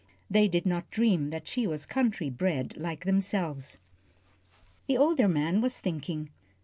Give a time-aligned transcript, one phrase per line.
[0.31, 3.77] They did not dream that she was country bred like themselves.
[4.87, 6.31] The older man was thinking.